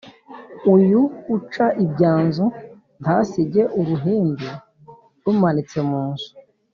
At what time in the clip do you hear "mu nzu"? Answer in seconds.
5.89-6.29